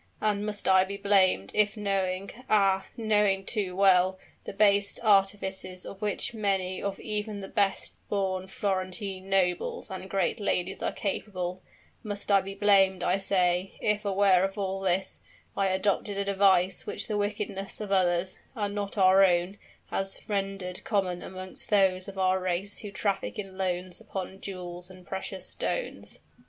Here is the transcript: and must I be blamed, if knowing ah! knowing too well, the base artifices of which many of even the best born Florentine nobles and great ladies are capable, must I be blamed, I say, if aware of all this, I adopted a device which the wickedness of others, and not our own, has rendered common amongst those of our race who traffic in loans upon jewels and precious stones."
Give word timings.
and 0.19 0.43
must 0.43 0.67
I 0.67 0.83
be 0.83 0.97
blamed, 0.97 1.51
if 1.53 1.77
knowing 1.77 2.31
ah! 2.49 2.87
knowing 2.97 3.45
too 3.45 3.75
well, 3.75 4.17
the 4.45 4.51
base 4.51 4.97
artifices 4.97 5.85
of 5.85 6.01
which 6.01 6.33
many 6.33 6.81
of 6.81 6.99
even 6.99 7.39
the 7.41 7.47
best 7.47 7.93
born 8.09 8.47
Florentine 8.47 9.29
nobles 9.29 9.91
and 9.91 10.09
great 10.09 10.39
ladies 10.39 10.81
are 10.81 10.91
capable, 10.91 11.61
must 12.01 12.31
I 12.31 12.41
be 12.41 12.55
blamed, 12.55 13.03
I 13.03 13.17
say, 13.17 13.77
if 13.79 14.03
aware 14.03 14.43
of 14.43 14.57
all 14.57 14.79
this, 14.81 15.21
I 15.55 15.67
adopted 15.67 16.17
a 16.17 16.25
device 16.25 16.87
which 16.87 17.05
the 17.07 17.15
wickedness 17.15 17.79
of 17.79 17.91
others, 17.91 18.39
and 18.55 18.73
not 18.73 18.97
our 18.97 19.23
own, 19.23 19.59
has 19.91 20.19
rendered 20.27 20.83
common 20.83 21.21
amongst 21.21 21.69
those 21.69 22.07
of 22.07 22.17
our 22.17 22.39
race 22.39 22.79
who 22.79 22.89
traffic 22.89 23.37
in 23.37 23.55
loans 23.55 24.01
upon 24.01 24.41
jewels 24.41 24.89
and 24.89 25.05
precious 25.05 25.45
stones." 25.45 26.17